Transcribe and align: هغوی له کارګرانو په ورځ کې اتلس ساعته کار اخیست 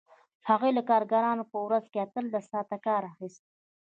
هغوی 0.49 0.71
له 0.77 0.83
کارګرانو 0.89 1.43
په 1.51 1.57
ورځ 1.65 1.85
کې 1.91 1.97
اتلس 2.05 2.43
ساعته 2.53 2.77
کار 2.87 3.01
اخیست 3.11 3.43